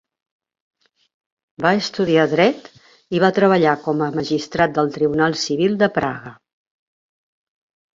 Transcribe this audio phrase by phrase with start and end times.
[1.65, 2.67] Va estudiar Dret
[3.19, 6.39] i va treballar com a magistrat del Tribunal civil de Praga.